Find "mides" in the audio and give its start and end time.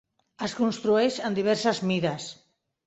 1.93-2.31